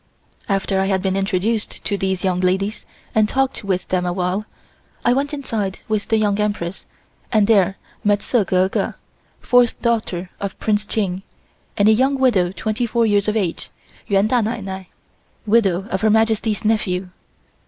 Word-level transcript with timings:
After 0.49 0.79
I 0.79 0.87
had 0.87 1.03
been 1.03 1.15
introduced 1.15 1.85
to 1.85 1.95
these 1.95 2.23
young 2.23 2.39
ladies 2.39 2.87
and 3.13 3.29
talked 3.29 3.63
with 3.63 3.87
them 3.89 4.03
a 4.03 4.11
while, 4.11 4.47
I 5.05 5.13
went 5.13 5.31
inside 5.31 5.77
with 5.87 6.07
the 6.07 6.17
Young 6.17 6.39
Empress 6.39 6.85
and 7.31 7.45
there 7.45 7.77
met 8.03 8.23
Sze 8.23 8.43
Gurgur, 8.45 8.95
fourth 9.41 9.79
daughter 9.83 10.31
of 10.39 10.57
Prince 10.59 10.87
Ching 10.87 11.21
and 11.77 11.87
a 11.87 11.93
young 11.93 12.17
widow 12.17 12.51
twenty 12.51 12.87
four 12.87 13.05
years 13.05 13.27
of 13.27 13.37
age, 13.37 13.69
Yuen 14.07 14.25
Da 14.25 14.41
Nai 14.41 14.61
Nai, 14.61 14.85
widow 15.45 15.85
of 15.91 16.01
Her 16.01 16.09
Majesty's 16.09 16.65
nephew. 16.65 17.09